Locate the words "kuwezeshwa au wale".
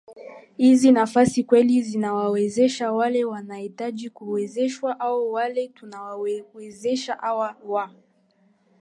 4.09-5.67